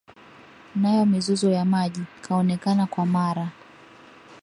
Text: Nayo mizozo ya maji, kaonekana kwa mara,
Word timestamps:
Nayo 0.75 1.05
mizozo 1.05 1.51
ya 1.51 1.65
maji, 1.65 2.01
kaonekana 2.21 2.85
kwa 2.85 3.05
mara, 3.05 3.47